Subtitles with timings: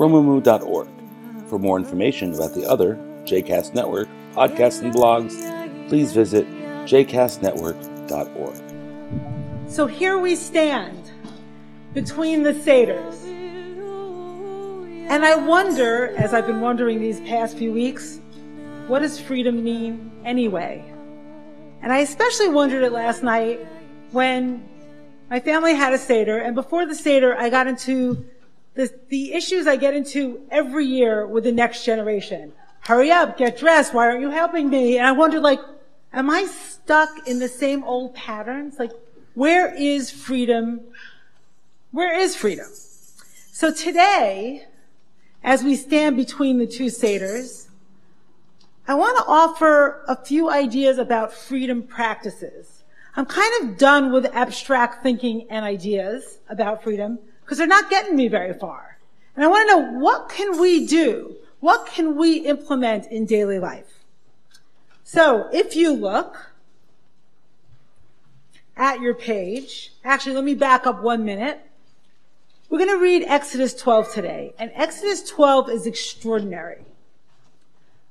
[0.00, 0.88] romemu.org.
[1.46, 5.36] For more information about the other JCast Network podcasts and blogs,
[5.90, 6.46] please visit
[6.86, 9.70] jcastnetwork.org.
[9.70, 11.10] So here we stand
[11.92, 13.26] between the Seders.
[15.10, 18.20] And I wonder, as I've been wondering these past few weeks,
[18.86, 20.82] what does freedom mean anyway?
[21.82, 23.66] And I especially wondered it last night
[24.12, 24.66] when
[25.28, 28.24] my family had a Seder, and before the Seder, I got into
[28.74, 32.52] the, the issues I get into every year with the next generation.
[32.86, 34.98] Hurry up, get dressed, why aren't you helping me?
[34.98, 35.60] And I wonder, like,
[36.12, 38.78] am I stuck in the same old patterns?
[38.78, 38.92] Like,
[39.34, 40.80] where is freedom?
[41.90, 42.68] Where is freedom?
[43.52, 44.66] So today,
[45.42, 47.68] as we stand between the two Seders,
[48.88, 52.82] I want to offer a few ideas about freedom practices.
[53.14, 57.18] I'm kind of done with abstract thinking and ideas about freedom
[57.50, 58.96] because they're not getting me very far.
[59.34, 61.34] And I want to know what can we do?
[61.58, 64.04] What can we implement in daily life?
[65.02, 66.52] So if you look
[68.76, 71.60] at your page, actually let me back up one minute.
[72.68, 74.54] We're going to read Exodus 12 today.
[74.56, 76.84] And Exodus 12 is extraordinary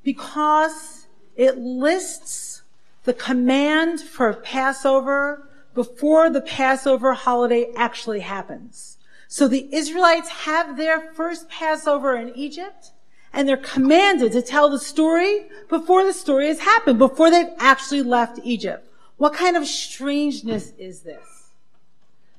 [0.03, 2.63] because it lists
[3.05, 8.97] the command for Passover before the Passover holiday actually happens.
[9.31, 12.91] So the Israelites have their first Passover in Egypt
[13.31, 18.01] and they're commanded to tell the story before the story has happened, before they've actually
[18.01, 18.91] left Egypt.
[19.17, 21.51] What kind of strangeness is this?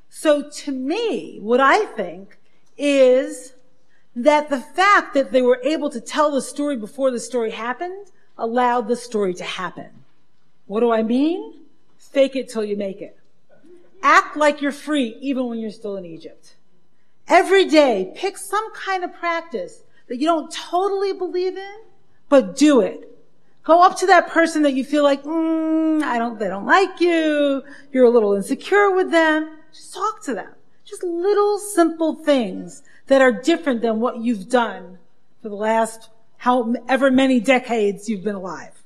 [0.08, 2.38] So to me, what I think
[2.76, 3.52] is
[4.16, 8.08] that the fact that they were able to tell the story before the story happened
[8.36, 9.90] allowed the story to happen.
[10.66, 11.60] What do I mean?
[11.98, 13.16] Fake it till you make it.
[14.02, 16.56] Act like you're free even when you're still in Egypt.
[17.30, 21.76] Every day, pick some kind of practice that you don't totally believe in,
[22.28, 23.06] but do it.
[23.62, 27.00] Go up to that person that you feel like, mm, I don't, they don't like
[27.00, 27.62] you.
[27.92, 29.58] You're a little insecure with them.
[29.72, 30.54] Just talk to them.
[30.84, 34.98] Just little simple things that are different than what you've done
[35.40, 38.82] for the last however many decades you've been alive.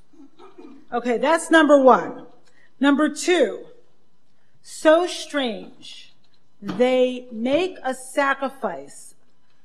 [0.93, 2.27] Okay, that's number one.
[2.79, 3.65] Number two,
[4.61, 6.04] so strange.
[6.61, 9.15] They make a sacrifice.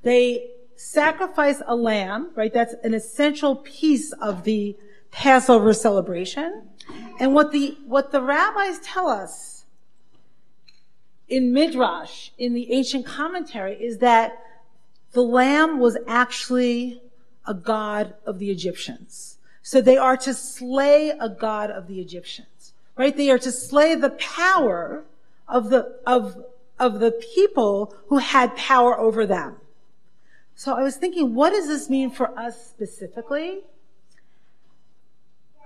[0.03, 2.53] They sacrifice a lamb, right?
[2.53, 4.77] That's an essential piece of the
[5.11, 6.69] Passover celebration.
[7.19, 9.65] And what the, what the rabbis tell us
[11.29, 14.43] in Midrash, in the ancient commentary, is that
[15.12, 17.00] the lamb was actually
[17.47, 19.39] a god of the Egyptians.
[19.62, 23.17] So they are to slay a god of the Egyptians, right?
[23.17, 25.05] They are to slay the power
[25.49, 26.45] of the, of,
[26.81, 29.57] of the people who had power over them.
[30.55, 33.61] So I was thinking, what does this mean for us specifically?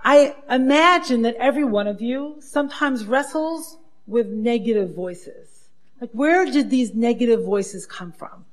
[0.03, 5.69] I imagine that every one of you sometimes wrestles with negative voices.
[5.99, 8.45] Like, where did these negative voices come from?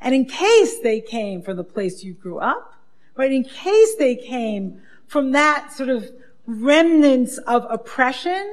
[0.00, 2.74] And in case they came from the place you grew up,
[3.16, 6.10] right, in case they came from that sort of
[6.46, 8.46] remnants of oppression,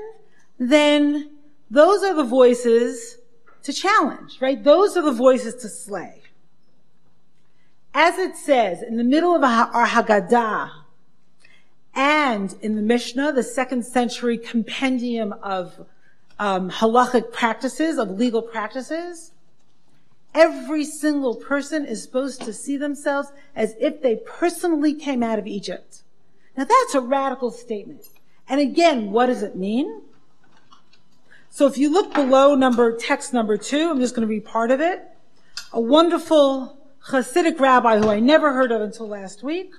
[0.58, 1.32] then
[1.70, 3.18] those are the voices
[3.66, 4.64] to challenge, right?
[4.64, 6.22] Those are the voices to slay.
[7.94, 10.70] As it says in the middle of our Haggadah
[11.96, 15.88] and in the Mishnah, the second century compendium of
[16.38, 19.32] um, halachic practices, of legal practices,
[20.36, 25.48] every single person is supposed to see themselves as if they personally came out of
[25.48, 26.04] Egypt.
[26.56, 28.04] Now that's a radical statement.
[28.48, 30.04] And again, what does it mean?
[31.56, 34.72] So if you look below number, text number two, I'm just going to read part
[34.72, 35.08] of it.
[35.72, 39.72] A wonderful Hasidic rabbi who I never heard of until last week,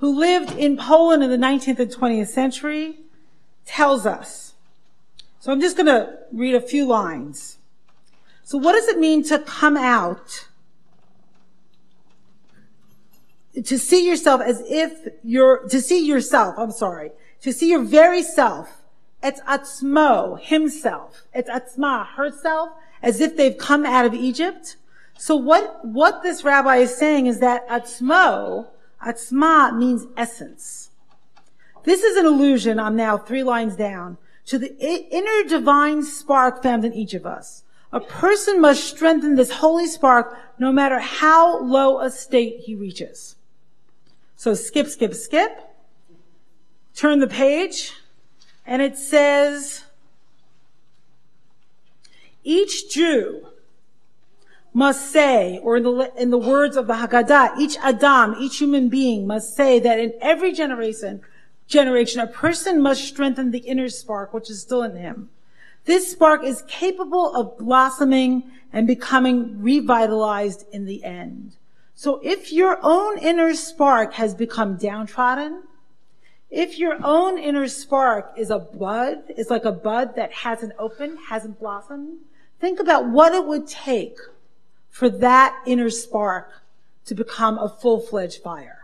[0.00, 2.98] who lived in Poland in the 19th and 20th century,
[3.64, 4.54] tells us.
[5.38, 7.58] So I'm just going to read a few lines.
[8.42, 10.48] So what does it mean to come out?
[13.54, 17.12] To see yourself as if you're, to see yourself, I'm sorry,
[17.42, 18.82] to see your very self,
[19.22, 22.70] it's atzmo, himself, it's atzma, herself,
[23.02, 24.76] as if they've come out of Egypt.
[25.18, 28.68] So what, what this rabbi is saying is that atzmo,
[29.04, 30.90] atzma means essence.
[31.84, 36.84] This is an allusion, I'm now three lines down, to the inner divine spark found
[36.84, 37.64] in each of us.
[37.92, 43.36] A person must strengthen this holy spark no matter how low a state he reaches.
[44.34, 45.60] So skip, skip, skip.
[46.94, 47.92] Turn the page
[48.66, 49.84] and it says,
[52.42, 53.46] each Jew
[54.74, 58.88] must say, or in the, in the words of the Haggadah, each Adam, each human
[58.88, 61.22] being must say that in every generation,
[61.66, 65.30] generation, a person must strengthen the inner spark, which is still in him.
[65.86, 71.56] This spark is capable of blossoming and becoming revitalized in the end.
[71.94, 75.62] So if your own inner spark has become downtrodden,
[76.56, 81.18] if your own inner spark is a bud, is like a bud that hasn't opened,
[81.28, 82.20] hasn't blossomed,
[82.60, 84.16] think about what it would take
[84.88, 86.50] for that inner spark
[87.04, 88.78] to become a full-fledged fire.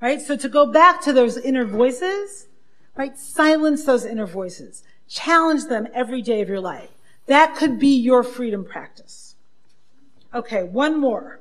[0.00, 0.18] Right?
[0.18, 2.46] So to go back to those inner voices,
[2.96, 3.18] right?
[3.18, 4.82] Silence those inner voices.
[5.06, 6.88] Challenge them every day of your life.
[7.26, 9.34] That could be your freedom practice.
[10.32, 11.38] Okay, one more.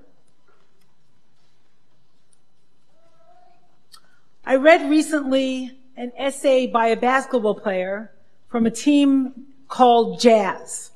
[4.53, 8.11] I read recently an essay by a basketball player
[8.49, 10.91] from a team called Jazz.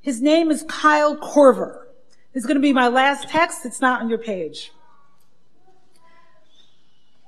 [0.00, 1.86] His name is Kyle Korver.
[2.32, 3.66] This is going to be my last text.
[3.66, 4.70] It's not on your page.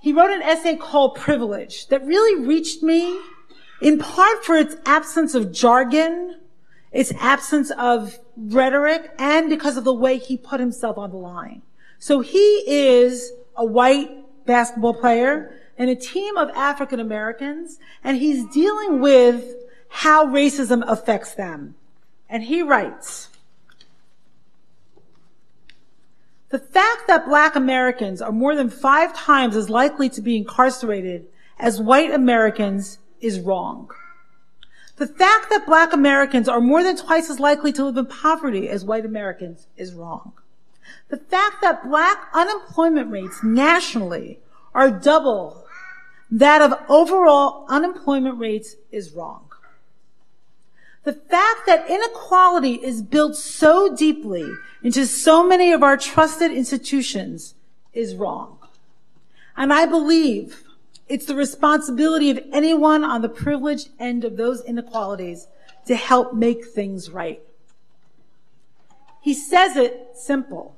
[0.00, 3.20] He wrote an essay called Privilege that really reached me
[3.82, 6.38] in part for its absence of jargon,
[6.92, 11.62] its absence of rhetoric, and because of the way he put himself on the line.
[11.98, 14.17] So he is a white
[14.48, 19.54] basketball player and a team of African Americans, and he's dealing with
[19.88, 21.76] how racism affects them.
[22.28, 23.28] And he writes,
[26.48, 31.26] The fact that black Americans are more than five times as likely to be incarcerated
[31.58, 33.90] as white Americans is wrong.
[34.96, 38.68] The fact that black Americans are more than twice as likely to live in poverty
[38.68, 40.32] as white Americans is wrong.
[41.08, 44.40] The fact that black unemployment rates nationally
[44.74, 45.64] are double
[46.30, 49.48] that of overall unemployment rates is wrong.
[51.04, 54.52] The fact that inequality is built so deeply
[54.82, 57.54] into so many of our trusted institutions
[57.94, 58.58] is wrong.
[59.56, 60.64] And I believe
[61.08, 65.48] it's the responsibility of anyone on the privileged end of those inequalities
[65.86, 67.40] to help make things right.
[69.20, 70.76] He says it simple.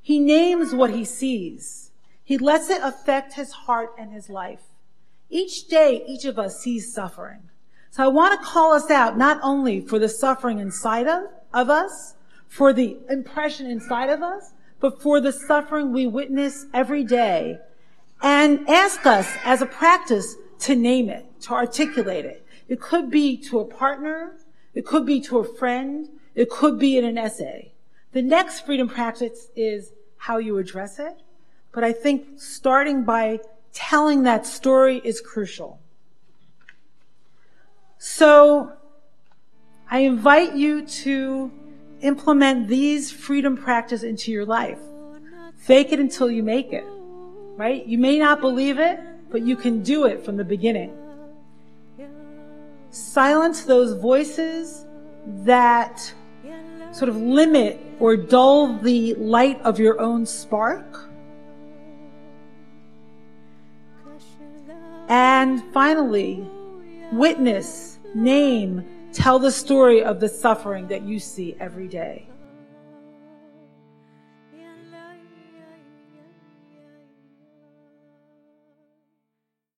[0.00, 1.90] He names what he sees.
[2.22, 4.62] He lets it affect his heart and his life.
[5.28, 7.42] Each day, each of us sees suffering.
[7.90, 11.70] So I want to call us out not only for the suffering inside of, of
[11.70, 12.14] us,
[12.46, 17.58] for the impression inside of us, but for the suffering we witness every day.
[18.22, 22.46] And ask us as a practice to name it, to articulate it.
[22.68, 24.36] It could be to a partner.
[24.74, 26.08] It could be to a friend.
[26.40, 27.72] It could be in an essay.
[28.12, 31.20] The next freedom practice is how you address it.
[31.70, 33.40] But I think starting by
[33.74, 35.80] telling that story is crucial.
[37.98, 38.72] So
[39.90, 41.52] I invite you to
[42.00, 44.80] implement these freedom practice into your life.
[45.58, 46.86] Fake it until you make it,
[47.58, 47.84] right?
[47.84, 50.96] You may not believe it, but you can do it from the beginning.
[52.88, 54.86] Silence those voices
[55.44, 56.14] that
[56.92, 61.08] sort of limit or dull the light of your own spark.
[65.08, 66.46] And finally,
[67.12, 72.28] witness, name, Tell the story of the suffering that you see every day.